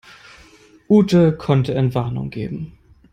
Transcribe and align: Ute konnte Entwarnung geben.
Ute 0.89 1.31
konnte 1.37 1.75
Entwarnung 1.75 2.31
geben. 2.31 2.75